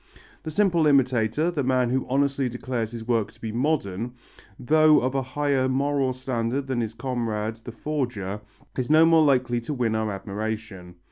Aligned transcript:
The 0.41 0.49
simple 0.49 0.87
imitator, 0.87 1.51
the 1.51 1.63
man 1.63 1.91
who 1.91 2.07
honestly 2.09 2.49
declares 2.49 2.89
his 2.91 3.07
work 3.07 3.31
to 3.33 3.39
be 3.39 3.51
modern, 3.51 4.13
though 4.57 4.99
of 5.01 5.13
a 5.13 5.21
higher 5.21 5.69
moral 5.69 6.11
standard 6.13 6.65
than 6.65 6.81
his 6.81 6.95
comrade 6.95 7.57
the 7.57 7.71
forger, 7.71 8.41
is 8.75 8.89
no 8.89 9.05
more 9.05 9.23
likely 9.23 9.61
to 9.61 9.75
win 9.75 9.93
our 9.93 10.11
admiration. 10.11 10.95